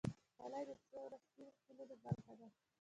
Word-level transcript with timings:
خولۍ 0.37 0.63
د 0.69 0.71
ځینو 0.83 1.03
رسمي 1.13 1.43
محفلونو 1.49 1.93
برخه 2.03 2.33
ده. 2.39 2.47